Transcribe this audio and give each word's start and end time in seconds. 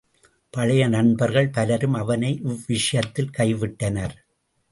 பழைய 0.53 0.87
நண்பர்கள் 0.87 1.49
பலரும் 1.49 1.93
அவனை 1.93 2.31
இவ்விஷயத்தில் 2.43 3.31
கைவிட்டனர். 3.37 4.15